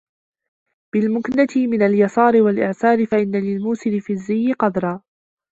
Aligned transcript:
بِالْمُكْنَةِ 0.93 1.67
مِنْ 1.67 1.81
الْيَسَارِ 1.81 2.41
وَالْإِعْسَارِ 2.41 3.05
فَإِنَّ 3.05 3.31
لِلْمُوسِرِ 3.31 3.99
فِي 3.99 4.13
الزِّيِّ 4.13 4.53
قَدْرًا 4.53 5.01